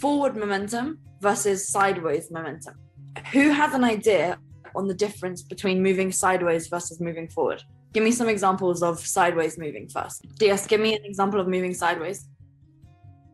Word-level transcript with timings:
forward 0.00 0.36
momentum 0.36 0.98
versus 1.20 1.68
sideways 1.68 2.30
momentum. 2.30 2.74
Who 3.32 3.50
has 3.50 3.74
an 3.74 3.84
idea 3.84 4.38
on 4.76 4.86
the 4.86 4.94
difference 4.94 5.42
between 5.42 5.82
moving 5.82 6.12
sideways 6.12 6.68
versus 6.68 7.00
moving 7.00 7.28
forward? 7.28 7.62
Give 7.92 8.04
me 8.04 8.12
some 8.12 8.28
examples 8.28 8.82
of 8.82 9.00
sideways 9.00 9.58
moving 9.58 9.88
first. 9.88 10.24
DS, 10.38 10.66
give 10.66 10.80
me 10.80 10.94
an 10.94 11.04
example 11.04 11.40
of 11.40 11.48
moving 11.48 11.74
sideways. 11.74 12.28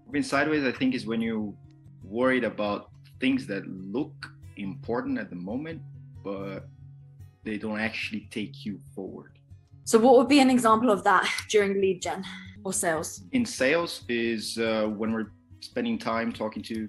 Moving 0.06 0.22
sideways, 0.22 0.64
I 0.64 0.72
think, 0.72 0.94
is 0.94 1.06
when 1.06 1.20
you're 1.20 1.52
worried 2.02 2.44
about 2.44 2.90
things 3.20 3.46
that 3.48 3.66
look 3.66 4.14
important 4.56 5.18
at 5.18 5.28
the 5.28 5.36
moment, 5.36 5.82
but 6.22 6.60
they 7.42 7.58
don't 7.58 7.80
actually 7.80 8.28
take 8.30 8.64
you 8.64 8.78
forward. 8.94 9.32
So, 9.84 9.98
what 9.98 10.16
would 10.16 10.28
be 10.28 10.40
an 10.40 10.48
example 10.48 10.90
of 10.90 11.04
that 11.04 11.28
during 11.50 11.80
lead 11.80 12.00
gen 12.00 12.24
or 12.64 12.72
sales? 12.72 13.22
In 13.32 13.44
sales, 13.44 14.04
is 14.08 14.56
uh, 14.56 14.86
when 14.86 15.12
we're 15.12 15.30
spending 15.64 15.98
time 15.98 16.32
talking 16.32 16.62
to 16.64 16.88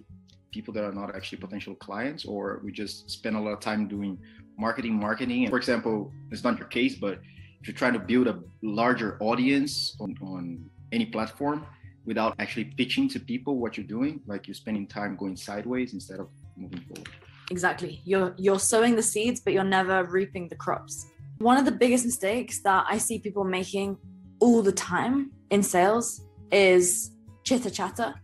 people 0.51 0.73
that 0.73 0.83
are 0.83 0.91
not 0.91 1.15
actually 1.15 1.37
potential 1.37 1.75
clients, 1.75 2.25
or 2.25 2.61
we 2.63 2.71
just 2.71 3.09
spend 3.09 3.35
a 3.35 3.39
lot 3.39 3.51
of 3.51 3.59
time 3.59 3.87
doing 3.87 4.17
marketing, 4.57 4.93
marketing. 4.93 5.49
For 5.49 5.57
example, 5.57 6.11
it's 6.31 6.43
not 6.43 6.57
your 6.57 6.67
case, 6.67 6.95
but 6.95 7.19
if 7.59 7.67
you're 7.67 7.75
trying 7.75 7.93
to 7.93 7.99
build 7.99 8.27
a 8.27 8.39
larger 8.61 9.17
audience 9.19 9.95
on, 9.99 10.15
on 10.21 10.69
any 10.91 11.05
platform 11.05 11.65
without 12.05 12.35
actually 12.39 12.65
pitching 12.65 13.09
to 13.09 13.19
people 13.19 13.57
what 13.57 13.75
you're 13.75 13.87
doing, 13.97 14.21
like 14.27 14.47
you're 14.47 14.53
spending 14.53 14.87
time 14.87 15.15
going 15.15 15.35
sideways 15.35 15.93
instead 15.93 16.19
of 16.19 16.27
moving 16.55 16.81
forward. 16.81 17.09
Exactly. 17.51 18.01
You're 18.05 18.33
you're 18.37 18.59
sowing 18.59 18.95
the 18.95 19.03
seeds, 19.03 19.39
but 19.39 19.53
you're 19.53 19.63
never 19.63 20.03
reaping 20.05 20.47
the 20.47 20.55
crops. 20.55 21.07
One 21.39 21.57
of 21.57 21.65
the 21.65 21.71
biggest 21.71 22.05
mistakes 22.05 22.61
that 22.61 22.85
I 22.89 22.97
see 22.97 23.19
people 23.19 23.43
making 23.43 23.97
all 24.39 24.61
the 24.61 24.71
time 24.71 25.31
in 25.49 25.61
sales 25.61 26.21
is 26.51 27.11
chitter 27.43 27.69
chatter, 27.69 28.15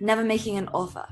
never 0.00 0.24
making 0.24 0.56
an 0.56 0.68
offer. 0.68 1.06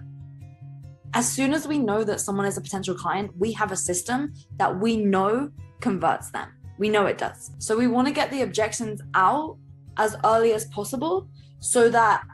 As 1.15 1.31
soon 1.31 1.53
as 1.53 1.69
we 1.69 1.79
know 1.79 2.05
that 2.05 2.21
someone 2.21 2.47
is 2.47 2.57
a 2.57 2.61
potential 2.61 2.95
client, 2.95 3.31
we 3.39 3.53
have 3.53 3.71
a 3.71 3.77
system 3.77 4.33
that 4.59 4.79
we 4.81 4.97
know 4.97 5.51
converts 5.81 6.31
them. 6.31 6.49
We 6.79 6.89
know 6.89 7.07
it 7.07 7.19
does. 7.19 7.51
So 7.59 7.77
we 7.77 7.87
want 7.87 8.09
to 8.09 8.15
get 8.15 8.31
the 8.31 8.43
objections 8.43 9.01
out 9.15 9.59
as 9.99 10.17
early 10.25 10.53
as 10.53 10.65
possible 10.67 11.29
so 11.59 11.91
that 11.91 12.25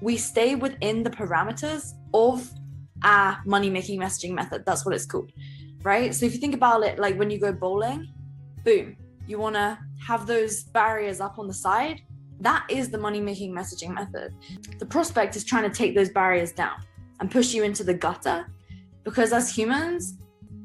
we 0.00 0.16
stay 0.16 0.54
within 0.54 1.02
the 1.02 1.10
parameters 1.10 1.92
of 2.14 2.48
our 3.02 3.38
money 3.44 3.70
making 3.70 4.00
messaging 4.00 4.32
method. 4.32 4.64
That's 4.64 4.84
what 4.84 4.94
it's 4.94 5.06
called, 5.06 5.32
right? 5.82 6.14
So 6.14 6.26
if 6.26 6.32
you 6.32 6.38
think 6.38 6.54
about 6.54 6.84
it, 6.84 6.98
like 6.98 7.18
when 7.18 7.30
you 7.30 7.40
go 7.40 7.52
bowling, 7.52 8.06
boom, 8.64 8.96
you 9.26 9.38
want 9.38 9.56
to 9.56 9.78
have 10.06 10.26
those 10.26 10.62
barriers 10.64 11.20
up 11.20 11.38
on 11.38 11.48
the 11.48 11.54
side. 11.54 12.00
That 12.40 12.66
is 12.68 12.90
the 12.90 12.98
money 12.98 13.20
making 13.20 13.52
messaging 13.52 13.94
method. 13.94 14.34
The 14.78 14.86
prospect 14.86 15.36
is 15.36 15.44
trying 15.44 15.68
to 15.70 15.76
take 15.76 15.94
those 15.94 16.10
barriers 16.10 16.52
down 16.52 16.76
and 17.20 17.30
push 17.30 17.52
you 17.52 17.64
into 17.64 17.82
the 17.82 17.94
gutter 17.94 18.46
because 19.04 19.32
as 19.32 19.54
humans, 19.54 20.18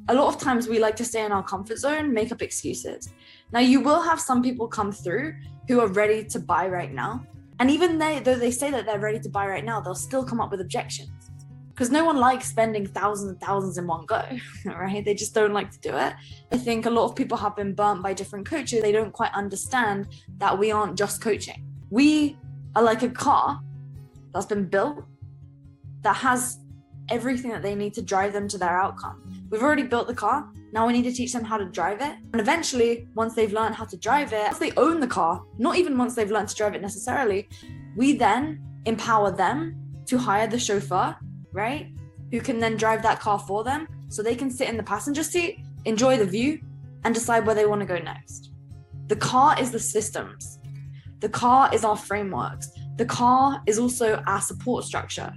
a 0.10 0.14
lot 0.14 0.34
of 0.34 0.40
times 0.40 0.68
we 0.68 0.80
like 0.80 0.96
to 0.98 1.06
stay 1.06 1.26
in 1.26 1.32
our 1.32 1.44
comfort 1.44 1.78
zone, 1.78 2.14
make 2.14 2.32
up 2.32 2.42
excuses. 2.42 3.10
Now, 3.52 3.62
you 3.62 3.80
will 3.80 4.02
have 4.02 4.20
some 4.20 4.44
people 4.44 4.68
come 4.68 4.92
through 4.92 5.34
who 5.68 5.80
are 5.80 5.88
ready 5.88 6.26
to 6.26 6.40
buy 6.40 6.68
right 6.68 6.94
now. 6.94 7.26
And 7.60 7.72
even 7.72 7.98
they, 7.98 8.20
though 8.20 8.36
they 8.36 8.52
say 8.52 8.70
that 8.72 8.86
they're 8.86 9.00
ready 9.00 9.20
to 9.20 9.30
buy 9.30 9.48
right 9.48 9.64
now, 9.64 9.80
they'll 9.80 9.96
still 9.96 10.26
come 10.26 10.42
up 10.42 10.52
with 10.52 10.60
objections 10.60 11.32
because 11.74 11.90
no 11.90 12.06
one 12.06 12.18
likes 12.18 12.48
spending 12.48 12.86
thousands 12.86 13.32
and 13.32 13.42
thousands 13.42 13.78
in 13.80 13.88
one 13.88 14.06
go, 14.06 14.22
right? 14.66 15.04
They 15.04 15.16
just 15.16 15.34
don't 15.34 15.54
like 15.54 15.72
to 15.72 15.80
do 15.80 15.98
it. 15.98 16.14
I 16.52 16.58
think 16.58 16.86
a 16.86 16.90
lot 16.90 17.06
of 17.06 17.16
people 17.16 17.38
have 17.38 17.56
been 17.56 17.74
burnt 17.74 18.04
by 18.04 18.14
different 18.14 18.46
coaches. 18.46 18.82
They 18.82 18.92
don't 18.92 19.12
quite 19.12 19.34
understand 19.34 20.08
that 20.38 20.58
we 20.58 20.72
aren't 20.72 20.98
just 20.98 21.22
coaching. 21.22 21.66
We 21.90 22.38
are 22.76 22.84
like 22.84 23.02
a 23.02 23.10
car 23.10 23.60
that's 24.34 24.46
been 24.46 24.66
built 24.66 25.04
that 26.04 26.16
has 26.18 26.60
everything 27.10 27.50
that 27.52 27.64
they 27.64 27.76
need 27.76 27.94
to 27.96 28.02
drive 28.02 28.34
them 28.34 28.48
to 28.50 28.58
their 28.58 28.78
outcome. 28.78 29.48
We've 29.50 29.64
already 29.64 29.84
built 29.84 30.08
the 30.08 30.14
car. 30.14 30.48
Now 30.74 30.88
we 30.88 30.94
need 30.94 31.04
to 31.04 31.12
teach 31.12 31.34
them 31.34 31.44
how 31.44 31.58
to 31.58 31.66
drive 31.66 32.02
it. 32.02 32.16
And 32.32 32.40
eventually, 32.40 33.08
once 33.16 33.34
they've 33.36 33.52
learned 33.52 33.76
how 33.76 33.86
to 33.86 33.98
drive 33.98 34.32
it, 34.34 34.44
once 34.46 34.60
they 34.60 34.72
own 34.74 35.00
the 35.00 35.08
car, 35.08 35.44
not 35.58 35.78
even 35.78 35.98
once 35.98 36.16
they've 36.16 36.32
learned 36.32 36.50
to 36.50 36.56
drive 36.56 36.76
it 36.76 36.82
necessarily, 36.82 37.50
we 37.96 38.16
then 38.16 38.62
empower 38.86 39.32
them 39.32 39.76
to 40.06 40.18
hire 40.18 40.48
the 40.48 40.60
chauffeur, 40.60 41.16
right? 41.54 41.92
Who 42.32 42.42
can 42.42 42.60
then 42.60 42.76
drive 42.76 43.04
that 43.04 43.20
car 43.20 43.40
for 43.40 43.64
them 43.64 43.88
so 44.10 44.22
they 44.22 44.36
can 44.36 44.50
sit 44.50 44.70
in 44.70 44.78
the 44.78 44.84
passenger 44.84 45.24
seat, 45.24 45.60
enjoy 45.86 46.18
the 46.18 46.26
view, 46.26 46.60
and 47.04 47.14
decide 47.14 47.46
where 47.46 47.56
they 47.56 47.66
want 47.66 47.82
to 47.82 47.86
go 47.86 47.98
next. 47.98 48.52
The 49.08 49.16
car 49.16 49.60
is 49.60 49.72
the 49.72 49.80
systems. 49.80 50.60
The 51.20 51.30
car 51.30 51.74
is 51.74 51.84
our 51.84 51.98
frameworks. 51.98 52.72
The 52.98 53.06
car 53.06 53.62
is 53.66 53.80
also 53.80 54.22
our 54.28 54.42
support 54.42 54.84
structure. 54.84 55.34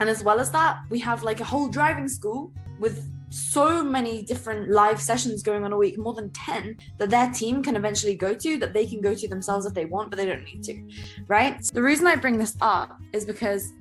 And 0.00 0.08
as 0.08 0.22
well 0.22 0.40
as 0.40 0.50
that, 0.50 0.80
we 0.90 0.98
have 1.00 1.22
like 1.22 1.40
a 1.40 1.44
whole 1.44 1.68
driving 1.68 2.08
school 2.08 2.52
with 2.78 3.10
so 3.30 3.82
many 3.82 4.22
different 4.22 4.70
live 4.70 5.00
sessions 5.00 5.42
going 5.42 5.64
on 5.64 5.72
a 5.72 5.76
week, 5.76 5.98
more 5.98 6.14
than 6.14 6.30
10 6.30 6.76
that 6.98 7.10
their 7.10 7.30
team 7.32 7.62
can 7.62 7.74
eventually 7.74 8.14
go 8.14 8.32
to, 8.32 8.56
that 8.58 8.72
they 8.72 8.86
can 8.86 9.00
go 9.00 9.14
to 9.14 9.26
themselves 9.26 9.66
if 9.66 9.74
they 9.74 9.86
want, 9.86 10.10
but 10.10 10.16
they 10.16 10.26
don't 10.26 10.44
need 10.44 10.62
to, 10.62 10.88
right? 11.26 11.62
The 11.62 11.82
reason 11.82 12.06
I 12.06 12.14
bring 12.14 12.38
this 12.38 12.56
up 12.60 12.96
is 13.12 13.24
because 13.24 13.72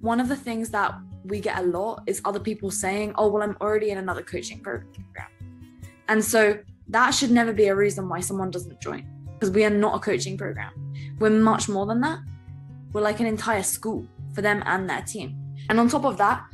one 0.00 0.18
of 0.18 0.28
the 0.28 0.36
things 0.36 0.70
that 0.70 0.94
we 1.24 1.40
get 1.40 1.58
a 1.58 1.62
lot 1.62 2.02
is 2.06 2.20
other 2.24 2.40
people 2.40 2.70
saying, 2.70 3.14
oh, 3.16 3.28
well, 3.28 3.42
I'm 3.42 3.56
already 3.60 3.90
in 3.90 3.98
another 3.98 4.22
coaching 4.22 4.60
program. 4.60 5.28
And 6.08 6.24
so 6.24 6.58
that 6.88 7.10
should 7.12 7.30
never 7.30 7.52
be 7.52 7.68
a 7.68 7.74
reason 7.74 8.08
why 8.08 8.20
someone 8.20 8.50
doesn't 8.50 8.80
join 8.80 9.06
because 9.34 9.50
we 9.50 9.64
are 9.64 9.70
not 9.70 9.96
a 9.96 9.98
coaching 9.98 10.36
program. 10.36 10.72
We're 11.18 11.30
much 11.30 11.68
more 11.68 11.86
than 11.86 12.00
that. 12.00 12.20
We're 12.92 13.00
like 13.00 13.20
an 13.20 13.26
entire 13.26 13.62
school 13.62 14.06
for 14.34 14.42
them 14.42 14.62
and 14.66 14.88
their 14.88 15.02
team. 15.02 15.36
And 15.68 15.80
on 15.80 15.88
top 15.88 16.04
of 16.04 16.18
that, 16.18 16.44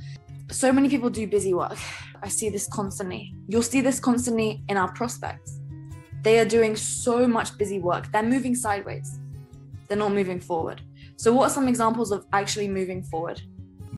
so 0.51 0.73
many 0.73 0.89
people 0.89 1.11
do 1.11 1.27
busy 1.27 1.55
work. 1.55 1.77
I 2.23 2.29
see 2.29 2.49
this 2.49 2.67
constantly. 2.69 3.35
You'll 3.49 3.63
see 3.63 3.81
this 3.81 4.01
constantly 4.01 4.63
in 4.69 4.77
our 4.77 4.93
prospects. 4.93 5.61
They 6.23 6.39
are 6.41 6.45
doing 6.45 6.77
so 6.77 7.27
much 7.27 7.57
busy 7.59 7.79
work. 7.79 8.11
They're 8.13 8.23
moving 8.23 8.55
sideways. 8.55 9.19
They're 9.87 9.99
not 9.99 10.13
moving 10.13 10.41
forward. 10.41 10.83
So, 11.17 11.33
what 11.33 11.51
are 11.51 11.53
some 11.53 11.69
examples 11.69 12.11
of 12.13 12.27
actually 12.33 12.69
moving 12.69 13.03
forward? 13.03 13.41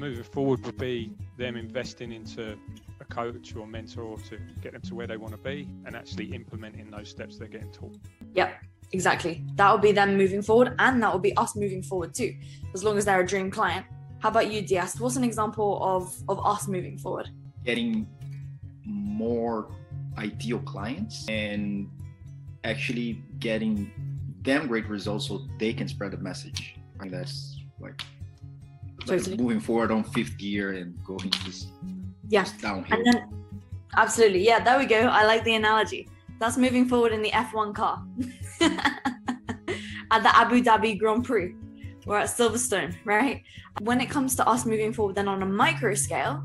Moving 0.01 0.25
forward 0.25 0.65
would 0.65 0.79
be 0.79 1.13
them 1.37 1.57
investing 1.57 2.11
into 2.11 2.57
a 3.01 3.05
coach 3.05 3.55
or 3.55 3.67
mentor 3.67 4.17
to 4.31 4.39
get 4.63 4.73
them 4.73 4.81
to 4.81 4.95
where 4.95 5.07
they 5.07 5.19
want 5.19 5.35
to 5.35 5.39
be 5.39 5.69
and 5.85 5.95
actually 5.95 6.35
implementing 6.35 6.91
those 6.91 7.11
steps 7.11 7.37
they're 7.37 7.49
getting 7.49 7.71
taught. 7.71 7.99
Yep, 8.33 8.63
exactly. 8.93 9.45
That 9.57 9.71
would 9.71 9.83
be 9.83 9.93
them 9.93 10.17
moving 10.17 10.41
forward, 10.41 10.75
and 10.79 11.03
that 11.03 11.13
would 11.13 11.21
be 11.21 11.37
us 11.37 11.55
moving 11.55 11.83
forward 11.83 12.15
too, 12.15 12.35
as 12.73 12.83
long 12.83 12.97
as 12.97 13.05
they're 13.05 13.21
a 13.21 13.27
dream 13.27 13.51
client. 13.51 13.85
How 14.21 14.31
about 14.31 14.51
you, 14.51 14.63
Dias? 14.63 14.99
What's 14.99 15.17
an 15.17 15.25
example 15.25 15.79
of, 15.83 16.17
of 16.31 16.47
us 16.47 16.67
moving 16.67 16.97
forward? 16.97 17.29
Getting 17.67 18.09
more 18.87 19.69
ideal 20.17 20.61
clients 20.61 21.29
and 21.29 21.91
actually 22.65 23.23
getting 23.39 23.91
them 24.41 24.67
great 24.67 24.89
results 24.89 25.29
so 25.29 25.47
they 25.59 25.75
can 25.75 25.89
spread 25.89 26.13
the 26.13 26.17
message. 26.17 26.77
I 26.97 27.03
think 27.03 27.13
that's 27.13 27.59
like, 27.79 28.03
like 29.11 29.39
moving 29.39 29.61
forward 29.61 29.91
on 29.91 30.05
fifth 30.05 30.39
gear 30.39 30.73
and 30.73 30.97
going 31.05 31.31
just, 31.31 31.69
yeah. 32.29 32.43
just 32.43 32.61
downhill. 32.61 32.99
And 32.99 33.07
then, 33.07 33.29
absolutely. 33.97 34.45
Yeah, 34.45 34.63
there 34.63 34.79
we 34.79 34.87
go. 34.87 35.01
I 35.01 35.25
like 35.25 35.45
the 35.45 35.55
analogy. 35.55 36.09
That's 36.39 36.57
moving 36.57 36.87
forward 36.87 37.13
in 37.13 37.23
the 37.23 37.31
F1 37.31 37.75
car 37.75 38.03
at 38.61 40.23
the 40.23 40.37
Abu 40.37 40.63
Dhabi 40.63 40.99
Grand 40.99 41.25
Prix. 41.25 41.55
We're 42.07 42.19
at 42.19 42.29
Silverstone, 42.29 42.95
right? 43.05 43.43
When 43.83 44.01
it 44.01 44.09
comes 44.09 44.35
to 44.37 44.49
us 44.49 44.65
moving 44.65 44.93
forward, 44.93 45.17
then 45.17 45.29
on 45.29 45.43
a 45.43 45.47
micro 45.47 45.95
scale, 45.95 46.43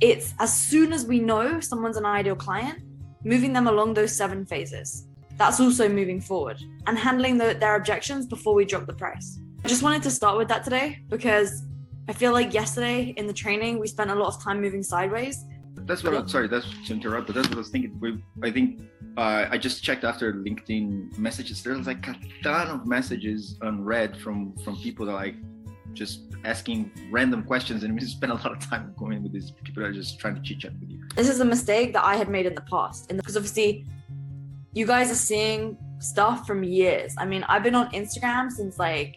it's 0.00 0.34
as 0.38 0.52
soon 0.52 0.92
as 0.92 1.06
we 1.06 1.20
know 1.20 1.60
someone's 1.60 1.96
an 1.96 2.06
ideal 2.06 2.34
client, 2.34 2.82
moving 3.22 3.52
them 3.52 3.68
along 3.68 3.94
those 3.94 4.16
seven 4.16 4.44
phases. 4.44 5.06
That's 5.36 5.60
also 5.60 5.88
moving 5.88 6.20
forward 6.20 6.58
and 6.86 6.98
handling 6.98 7.38
the, 7.38 7.54
their 7.54 7.76
objections 7.76 8.26
before 8.26 8.54
we 8.54 8.64
drop 8.64 8.86
the 8.86 8.92
price. 8.92 9.40
I 9.64 9.68
just 9.68 9.82
wanted 9.82 10.02
to 10.04 10.10
start 10.10 10.38
with 10.38 10.48
that 10.48 10.64
today 10.64 11.00
because 11.08 11.64
I 12.08 12.12
feel 12.12 12.32
like 12.32 12.54
yesterday 12.54 13.14
in 13.16 13.26
the 13.26 13.32
training, 13.32 13.78
we 13.78 13.86
spent 13.86 14.10
a 14.10 14.14
lot 14.14 14.34
of 14.34 14.42
time 14.42 14.60
moving 14.60 14.82
sideways. 14.82 15.44
That's 15.74 16.02
what 16.02 16.14
I'm, 16.14 16.28
sorry, 16.28 16.48
that's 16.48 16.66
to 16.86 16.94
interrupt, 16.94 17.26
but 17.26 17.36
that's 17.36 17.48
what 17.48 17.56
I 17.56 17.58
was 17.58 17.68
thinking. 17.68 17.98
We, 18.00 18.22
I 18.42 18.50
think 18.50 18.82
uh, 19.16 19.46
I 19.50 19.58
just 19.58 19.82
checked 19.82 20.04
after 20.04 20.32
LinkedIn 20.32 21.16
messages. 21.18 21.62
There's 21.62 21.86
like 21.86 22.06
a 22.08 22.16
ton 22.42 22.68
of 22.68 22.86
messages 22.86 23.58
unread 23.60 24.16
from 24.16 24.56
from 24.64 24.76
people 24.76 25.06
that 25.06 25.12
like 25.12 25.36
just 25.92 26.22
asking 26.44 26.90
random 27.10 27.42
questions, 27.44 27.84
and 27.84 27.94
we 27.94 28.00
spend 28.06 28.32
a 28.32 28.36
lot 28.36 28.52
of 28.52 28.60
time 28.60 28.94
going 28.98 29.22
with 29.22 29.32
these 29.32 29.50
people 29.62 29.82
that 29.82 29.90
are 29.90 29.92
just 29.92 30.18
trying 30.18 30.34
to 30.36 30.40
chit 30.40 30.60
chat 30.60 30.72
with 30.80 30.90
you. 30.90 31.00
This 31.16 31.28
is 31.28 31.40
a 31.40 31.44
mistake 31.44 31.92
that 31.92 32.04
I 32.04 32.16
had 32.16 32.28
made 32.28 32.46
in 32.46 32.54
the 32.54 32.62
past, 32.62 33.06
and 33.10 33.18
because 33.18 33.36
obviously, 33.36 33.84
you 34.72 34.86
guys 34.86 35.10
are 35.10 35.22
seeing 35.30 35.76
stuff 35.98 36.46
from 36.46 36.64
years. 36.64 37.14
I 37.18 37.26
mean, 37.26 37.44
I've 37.44 37.62
been 37.62 37.74
on 37.74 37.90
Instagram 37.92 38.50
since 38.50 38.78
like 38.78 39.16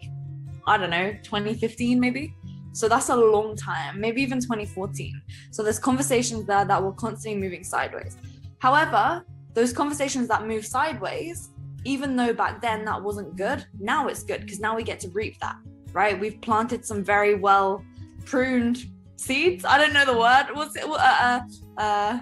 I 0.68 0.78
don't 0.78 0.90
know 0.90 1.12
2015 1.24 2.00
maybe. 2.00 2.36
So 2.74 2.90
that's 2.90 3.10
a 3.10 3.16
long 3.16 3.56
time, 3.56 4.00
maybe 4.00 4.22
even 4.24 4.40
2014. 4.40 5.22
So 5.52 5.62
there's 5.62 5.78
conversations 5.78 6.48
there 6.48 6.66
that 6.66 6.82
were 6.82 6.94
constantly 6.94 7.40
moving 7.40 7.64
sideways. 7.64 8.18
However, 8.58 9.24
those 9.54 9.72
conversations 9.72 10.28
that 10.30 10.48
move 10.48 10.66
sideways, 10.66 11.50
even 11.86 12.16
though 12.16 12.34
back 12.34 12.62
then 12.62 12.84
that 12.86 13.02
wasn't 13.02 13.36
good, 13.36 13.64
now 13.80 14.08
it's 14.08 14.24
good 14.24 14.42
because 14.42 14.60
now 14.60 14.76
we 14.76 14.84
get 14.84 15.00
to 15.02 15.10
reap 15.10 15.40
that, 15.40 15.56
right? 15.92 16.20
We've 16.20 16.42
planted 16.42 16.84
some 16.84 17.04
very 17.04 17.36
well 17.36 17.84
pruned 18.26 18.86
seeds. 19.18 19.66
I 19.66 19.78
don't 19.78 19.94
know 19.94 20.06
the 20.06 20.18
word. 20.18 20.48
What's 20.54 20.76
it? 20.76 20.86
Uh, 20.86 20.96
uh, 20.96 21.42
uh, 21.78 22.20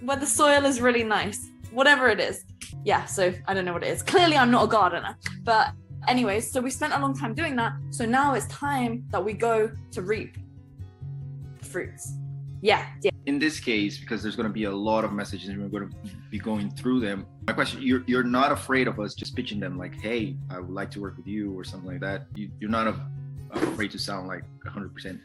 where 0.00 0.16
the 0.16 0.26
soil 0.26 0.64
is 0.66 0.80
really 0.80 1.04
nice. 1.04 1.50
Whatever 1.70 2.08
it 2.08 2.20
is. 2.20 2.44
Yeah. 2.84 3.04
So 3.06 3.32
I 3.46 3.54
don't 3.54 3.64
know 3.64 3.72
what 3.72 3.82
it 3.82 3.88
is. 3.88 4.02
Clearly, 4.02 4.36
I'm 4.36 4.50
not 4.50 4.64
a 4.64 4.68
gardener. 4.68 5.16
But 5.42 5.72
anyways, 6.08 6.50
so 6.50 6.60
we 6.60 6.70
spent 6.70 6.92
a 6.92 6.98
long 6.98 7.16
time 7.16 7.34
doing 7.34 7.56
that. 7.56 7.74
So 7.90 8.04
now 8.04 8.34
it's 8.34 8.46
time 8.46 9.04
that 9.10 9.24
we 9.24 9.32
go 9.32 9.70
to 9.92 10.02
reap 10.02 10.36
fruits. 11.62 12.14
Yeah. 12.62 12.86
Yeah. 13.02 13.10
In 13.26 13.38
this 13.38 13.60
case, 13.60 13.98
because 13.98 14.22
there's 14.22 14.36
going 14.36 14.48
to 14.48 14.52
be 14.52 14.64
a 14.64 14.70
lot 14.70 15.04
of 15.04 15.12
messages 15.12 15.48
and 15.48 15.60
we're 15.62 15.68
going 15.68 15.90
to 15.90 15.96
be 16.30 16.38
going 16.38 16.70
through 16.70 17.00
them. 17.00 17.26
My 17.46 17.52
question: 17.52 17.82
You're 17.82 18.02
you're 18.06 18.24
not 18.24 18.50
afraid 18.50 18.88
of 18.88 18.98
us 18.98 19.14
just 19.14 19.36
pitching 19.36 19.60
them 19.60 19.78
like, 19.78 19.94
"Hey, 20.00 20.36
I 20.50 20.58
would 20.58 20.70
like 20.70 20.90
to 20.92 21.00
work 21.00 21.16
with 21.16 21.26
you" 21.26 21.56
or 21.56 21.64
something 21.64 21.90
like 21.90 22.00
that. 22.00 22.26
You, 22.34 22.50
you're 22.60 22.70
not 22.70 22.86
a, 22.86 23.00
afraid 23.52 23.90
to 23.92 23.98
sound 23.98 24.26
like 24.26 24.42
100 24.62 24.94
percent 24.94 25.20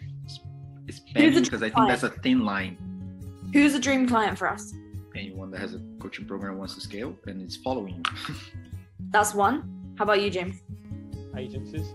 Spanish 0.89 1.45
because 1.45 1.63
I 1.63 1.69
think 1.69 1.88
that's 1.88 2.04
a 2.04 2.10
thin 2.10 2.44
line. 2.45 2.78
Who's 3.54 3.74
a 3.74 3.80
dream 3.80 4.07
client 4.07 4.38
for 4.38 4.50
us? 4.50 4.74
Anyone 5.16 5.51
that 5.51 5.60
has 5.60 5.74
a 5.74 5.81
coaching 6.00 6.25
program 6.25 6.57
wants 6.57 6.75
to 6.75 6.81
scale 6.81 7.16
and 7.28 7.42
is 7.42 7.57
following 7.57 8.04
you. 8.06 8.36
that's 9.10 9.33
one. 9.33 9.81
How 9.98 10.04
about 10.04 10.22
you, 10.22 10.30
James? 10.30 10.62
Agencies. 11.38 11.94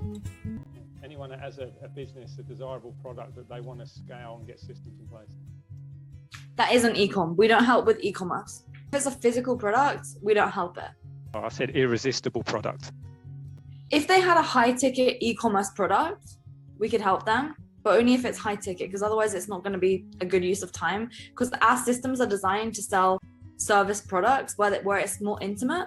Anyone 1.03 1.31
that 1.31 1.41
has 1.41 1.59
a, 1.59 1.71
a 1.83 1.89
business, 1.89 2.39
a 2.39 2.43
desirable 2.43 2.95
product 3.03 3.35
that 3.37 3.49
they 3.49 3.61
want 3.61 3.81
to 3.81 3.87
scale 3.87 4.37
and 4.39 4.47
get 4.47 4.59
systems 4.59 5.01
in 5.01 5.07
place. 5.09 5.29
That 6.57 6.73
isn't 6.73 6.95
ecom. 6.95 7.37
We 7.37 7.49
don't 7.49 7.65
help 7.65 7.87
with 7.87 7.99
e-commerce. 8.01 8.65
If 8.89 8.95
it's 8.95 9.07
a 9.07 9.11
physical 9.11 9.57
product, 9.57 10.07
we 10.23 10.35
don't 10.35 10.51
help 10.51 10.79
it. 10.79 10.91
Oh, 11.35 11.41
I 11.41 11.49
said 11.49 11.71
irresistible 11.71 12.43
product. 12.43 12.93
If 13.91 14.09
they 14.09 14.21
had 14.21 14.37
a 14.37 14.43
high 14.43 14.73
ticket 14.73 15.19
e-commerce 15.21 15.71
product, 15.71 16.37
we 16.79 16.89
could 16.89 17.01
help 17.01 17.25
them 17.25 17.55
but 17.87 18.01
only 18.01 18.15
if 18.15 18.25
it's 18.25 18.37
high 18.37 18.57
ticket 18.57 18.89
because 18.89 19.01
otherwise 19.01 19.33
it's 19.33 19.47
not 19.47 19.63
going 19.63 19.73
to 19.73 19.79
be 19.79 20.05
a 20.21 20.27
good 20.27 20.45
use 20.45 20.61
of 20.61 20.73
time 20.73 21.09
because 21.29 21.53
our 21.63 21.77
systems 21.77 22.21
are 22.21 22.27
designed 22.27 22.75
to 22.75 22.83
sell 22.83 23.21
service 23.59 24.01
products 24.01 24.59
where, 24.59 24.83
where 24.83 24.99
it's 24.99 25.21
more 25.21 25.39
intimate 25.41 25.87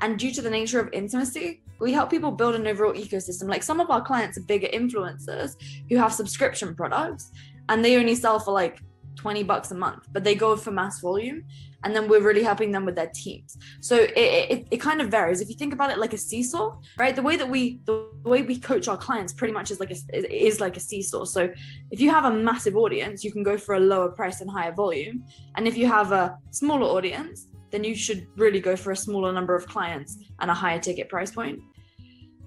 and 0.00 0.18
due 0.18 0.32
to 0.32 0.42
the 0.42 0.50
nature 0.50 0.80
of 0.80 0.88
intimacy 0.92 1.62
we 1.80 1.92
help 1.92 2.10
people 2.10 2.30
build 2.30 2.54
an 2.54 2.66
overall 2.66 2.92
ecosystem. 2.92 3.48
Like 3.48 3.62
some 3.62 3.80
of 3.80 3.90
our 3.90 4.02
clients 4.02 4.38
are 4.38 4.42
bigger 4.42 4.68
influencers 4.68 5.56
who 5.88 5.96
have 5.96 6.12
subscription 6.12 6.74
products 6.74 7.32
and 7.68 7.84
they 7.84 7.96
only 7.96 8.14
sell 8.14 8.38
for 8.38 8.52
like 8.52 8.80
20 9.16 9.42
bucks 9.42 9.70
a 9.70 9.74
month 9.74 10.06
but 10.12 10.24
they 10.24 10.34
go 10.34 10.56
for 10.56 10.70
mass 10.70 11.00
volume 11.00 11.44
and 11.82 11.96
then 11.96 12.08
we're 12.08 12.20
really 12.20 12.42
helping 12.42 12.70
them 12.72 12.84
with 12.84 12.94
their 12.94 13.10
teams. 13.14 13.56
So 13.80 13.96
it, 13.96 14.12
it, 14.16 14.66
it 14.70 14.76
kind 14.78 15.00
of 15.00 15.08
varies. 15.08 15.40
If 15.40 15.48
you 15.48 15.54
think 15.54 15.72
about 15.72 15.90
it 15.90 15.98
like 15.98 16.12
a 16.12 16.18
seesaw 16.18 16.76
right 16.98 17.16
the 17.16 17.22
way 17.22 17.36
that 17.36 17.48
we 17.48 17.80
the 17.86 18.06
way 18.24 18.42
we 18.42 18.58
coach 18.58 18.86
our 18.86 18.98
clients 18.98 19.32
pretty 19.32 19.52
much 19.52 19.70
is 19.70 19.80
like 19.80 19.90
a 19.90 20.46
is 20.46 20.60
like 20.60 20.76
a 20.76 20.80
seesaw. 20.80 21.24
So 21.24 21.50
if 21.90 22.00
you 22.00 22.10
have 22.10 22.26
a 22.26 22.30
massive 22.30 22.76
audience 22.76 23.24
you 23.24 23.32
can 23.32 23.42
go 23.42 23.56
for 23.56 23.74
a 23.74 23.80
lower 23.80 24.10
price 24.10 24.40
and 24.42 24.50
higher 24.50 24.72
volume 24.72 25.24
and 25.56 25.66
if 25.66 25.76
you 25.76 25.86
have 25.86 26.12
a 26.12 26.36
smaller 26.50 26.86
audience 26.86 27.46
then 27.70 27.84
you 27.84 27.94
should 27.94 28.26
really 28.36 28.60
go 28.60 28.76
for 28.76 28.92
a 28.92 28.96
smaller 28.96 29.32
number 29.32 29.54
of 29.54 29.66
clients 29.66 30.18
and 30.40 30.50
a 30.50 30.54
higher 30.54 30.78
ticket 30.78 31.08
price 31.08 31.30
point 31.30 31.58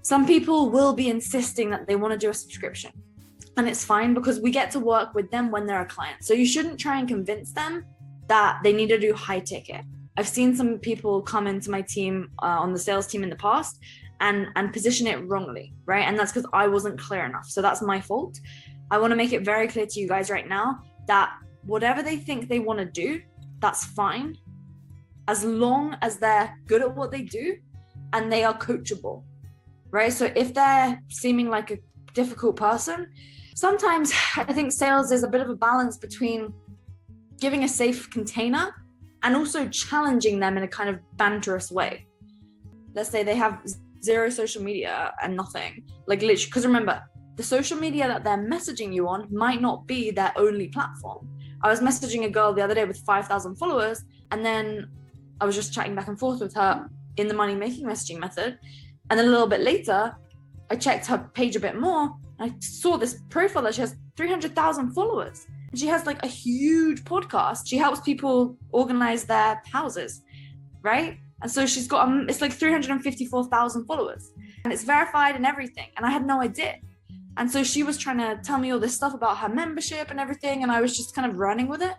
some 0.02 0.26
people 0.26 0.70
will 0.70 0.94
be 0.94 1.10
insisting 1.10 1.70
that 1.70 1.88
they 1.88 1.96
want 1.96 2.12
to 2.12 2.18
do 2.18 2.30
a 2.30 2.34
subscription 2.34 2.92
and 3.58 3.68
it's 3.68 3.86
fine 3.86 4.14
because 4.14 4.40
we 4.40 4.52
get 4.52 4.72
to 4.72 4.80
work 4.80 5.14
with 5.14 5.30
them 5.32 5.52
when 5.52 5.66
they're 5.66 5.82
a 5.82 5.86
client 5.86 6.18
so 6.22 6.34
you 6.34 6.46
shouldn't 6.46 6.80
try 6.80 7.00
and 7.00 7.08
convince 7.08 7.52
them 7.52 7.86
that 8.28 8.60
they 8.64 8.74
need 8.74 8.90
to 8.90 9.00
do 9.00 9.14
high 9.14 9.40
ticket. 9.40 9.82
I've 10.18 10.28
seen 10.28 10.56
some 10.56 10.78
people 10.78 11.22
come 11.22 11.48
into 11.48 11.72
my 11.72 11.82
team 11.82 12.30
uh, 12.42 12.58
on 12.64 12.72
the 12.74 12.80
sales 12.80 13.08
team 13.08 13.24
in 13.24 13.30
the 13.30 13.36
past 13.36 13.80
and 14.22 14.48
and 14.56 14.72
position 14.72 15.08
it 15.08 15.28
wrongly, 15.28 15.74
right? 15.86 16.06
And 16.08 16.18
that's 16.18 16.32
because 16.32 16.50
I 16.54 16.68
wasn't 16.68 17.00
clear 17.00 17.26
enough. 17.26 17.48
So 17.48 17.62
that's 17.62 17.82
my 17.82 18.00
fault. 18.00 18.40
I 18.92 18.98
want 19.00 19.12
to 19.12 19.16
make 19.16 19.34
it 19.34 19.44
very 19.44 19.68
clear 19.68 19.86
to 19.86 20.00
you 20.00 20.08
guys 20.08 20.30
right 20.30 20.48
now 20.48 20.80
that 21.08 21.34
whatever 21.66 22.04
they 22.04 22.18
think 22.18 22.48
they 22.48 22.60
want 22.60 22.80
to 22.80 22.86
do, 22.86 23.22
that's 23.60 23.86
fine, 23.86 24.38
as 25.28 25.44
long 25.44 25.98
as 26.02 26.18
they're 26.18 26.54
good 26.68 26.82
at 26.82 26.96
what 26.96 27.12
they 27.12 27.22
do 27.22 27.58
and 28.14 28.32
they 28.32 28.44
are 28.44 28.58
coachable, 28.58 29.24
right? 29.92 30.12
So 30.12 30.32
if 30.36 30.54
they're 30.54 31.02
seeming 31.10 31.50
like 31.50 31.72
a 31.72 31.80
difficult 32.14 32.56
person, 32.56 33.08
sometimes 33.56 34.14
I 34.38 34.54
think 34.54 34.72
sales 34.72 35.12
is 35.12 35.24
a 35.24 35.28
bit 35.28 35.42
of 35.42 35.50
a 35.50 35.56
balance 35.56 35.98
between 35.98 36.54
giving 37.40 37.64
a 37.64 37.68
safe 37.68 38.10
container 38.10 38.74
and 39.24 39.36
also 39.36 39.68
challenging 39.70 40.40
them 40.40 40.58
in 40.58 40.64
a 40.64 40.68
kind 40.68 40.90
of 40.90 41.00
banterous 41.18 41.72
way. 41.72 42.08
Let's 42.94 43.10
say 43.10 43.24
they 43.24 43.36
have 43.36 43.64
zero 44.04 44.30
social 44.30 44.62
media 44.62 45.14
and 45.24 45.36
nothing, 45.36 45.84
like 46.08 46.22
literally, 46.22 46.46
because 46.46 46.66
remember, 46.66 47.02
the 47.36 47.44
social 47.44 47.78
media 47.78 48.08
that 48.08 48.24
they're 48.24 48.38
messaging 48.38 48.94
you 48.94 49.08
on 49.08 49.28
might 49.34 49.62
not 49.62 49.88
be 49.88 50.12
their 50.12 50.32
only 50.36 50.68
platform. 50.68 51.28
I 51.64 51.70
was 51.70 51.80
messaging 51.80 52.26
a 52.26 52.30
girl 52.30 52.54
the 52.54 52.62
other 52.62 52.76
day 52.76 52.86
with 52.86 53.00
5,000 53.06 53.56
followers, 53.56 54.04
and 54.32 54.46
then 54.46 54.88
I 55.42 55.46
was 55.46 55.56
just 55.56 55.74
chatting 55.74 55.96
back 55.96 56.08
and 56.08 56.20
forth 56.20 56.40
with 56.40 56.54
her 56.56 56.90
in 57.18 57.28
the 57.28 57.34
money 57.34 57.56
making 57.56 57.86
messaging 57.86 58.20
method. 58.20 58.60
And 59.10 59.20
then 59.20 59.28
a 59.28 59.32
little 59.32 59.48
bit 59.48 59.62
later, 59.62 60.16
I 60.70 60.76
checked 60.76 61.06
her 61.08 61.30
page 61.34 61.56
a 61.56 61.60
bit 61.60 61.80
more. 61.80 62.16
I 62.40 62.54
saw 62.60 62.98
this 62.98 63.22
profile 63.30 63.64
that 63.64 63.76
she 63.76 63.82
has 63.82 63.96
300,000 64.18 64.92
followers 64.92 65.46
And 65.70 65.80
she 65.80 65.88
has 65.88 66.06
like 66.06 66.24
a 66.24 66.28
huge 66.28 67.04
podcast. 67.04 67.68
She 67.68 67.78
helps 67.78 68.00
people 68.02 68.58
organize 68.72 69.26
their 69.26 69.62
houses, 69.72 70.22
right? 70.82 71.18
And 71.42 71.52
so 71.52 71.66
she's 71.66 71.88
got 71.88 72.08
um, 72.08 72.28
it's 72.30 72.42
like 72.42 72.54
354,000 72.54 73.86
followers, 73.86 74.32
and 74.64 74.72
it's 74.72 74.84
verified 74.84 75.36
and 75.36 75.46
everything. 75.46 75.90
And 75.98 76.06
I 76.06 76.10
had 76.10 76.26
no 76.26 76.42
idea. 76.42 76.78
And 77.36 77.52
so 77.52 77.64
she 77.64 77.84
was 77.84 77.98
trying 77.98 78.20
to 78.20 78.40
tell 78.44 78.58
me 78.58 78.72
all 78.72 78.80
this 78.80 78.96
stuff 78.96 79.14
about 79.14 79.38
her 79.40 79.50
membership 79.50 80.10
and 80.10 80.20
everything, 80.20 80.64
and 80.64 80.72
I 80.72 80.80
was 80.80 80.96
just 80.96 81.14
kind 81.14 81.30
of 81.30 81.38
running 81.38 81.68
with 81.68 81.82
it 81.82 81.96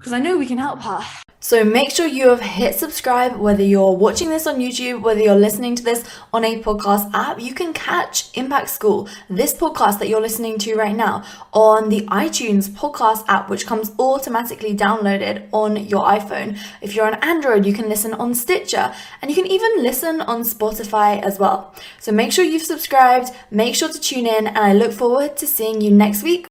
because 0.00 0.14
I 0.14 0.18
know 0.18 0.38
we 0.38 0.46
can 0.46 0.56
help 0.56 0.80
her. 0.80 1.04
So 1.42 1.62
make 1.64 1.90
sure 1.90 2.06
you 2.06 2.28
have 2.30 2.40
hit 2.40 2.74
subscribe, 2.74 3.36
whether 3.36 3.62
you're 3.62 3.96
watching 3.96 4.30
this 4.30 4.46
on 4.46 4.58
YouTube, 4.58 5.02
whether 5.02 5.20
you're 5.20 5.34
listening 5.34 5.74
to 5.76 5.82
this 5.82 6.04
on 6.32 6.44
a 6.44 6.62
podcast 6.62 7.10
app, 7.12 7.40
you 7.40 7.54
can 7.54 7.72
catch 7.72 8.34
Impact 8.36 8.68
School, 8.68 9.08
this 9.28 9.54
podcast 9.54 9.98
that 9.98 10.08
you're 10.08 10.20
listening 10.20 10.58
to 10.58 10.74
right 10.74 10.96
now, 10.96 11.24
on 11.52 11.88
the 11.88 12.02
iTunes 12.06 12.68
podcast 12.68 13.24
app, 13.26 13.50
which 13.50 13.66
comes 13.66 13.92
automatically 13.98 14.74
downloaded 14.74 15.48
on 15.52 15.76
your 15.76 16.04
iPhone. 16.04 16.58
If 16.80 16.94
you're 16.94 17.06
on 17.06 17.14
Android, 17.22 17.66
you 17.66 17.72
can 17.72 17.88
listen 17.88 18.14
on 18.14 18.34
Stitcher, 18.34 18.94
and 19.20 19.30
you 19.30 19.34
can 19.34 19.50
even 19.50 19.82
listen 19.82 20.22
on 20.22 20.42
Spotify 20.42 21.22
as 21.22 21.38
well. 21.38 21.74
So 21.98 22.12
make 22.12 22.32
sure 22.32 22.44
you've 22.44 22.62
subscribed, 22.62 23.30
make 23.50 23.74
sure 23.74 23.88
to 23.88 24.00
tune 24.00 24.26
in, 24.26 24.46
and 24.46 24.58
I 24.58 24.72
look 24.72 24.92
forward 24.92 25.36
to 25.38 25.46
seeing 25.46 25.80
you 25.80 25.90
next 25.90 26.22
week 26.22 26.48